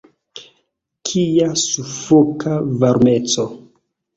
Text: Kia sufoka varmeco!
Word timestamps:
Kia 1.09 1.49
sufoka 1.65 2.57
varmeco! 2.85 3.47